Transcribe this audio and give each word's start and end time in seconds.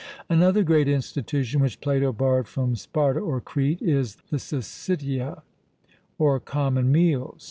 Another 0.31 0.63
great 0.63 0.87
institution 0.87 1.59
which 1.61 1.79
Plato 1.79 2.11
borrowed 2.11 2.47
from 2.47 2.75
Sparta 2.75 3.19
(or 3.19 3.39
Crete) 3.39 3.83
is 3.83 4.15
the 4.31 4.37
Syssitia 4.39 5.43
or 6.17 6.39
common 6.39 6.91
meals. 6.91 7.39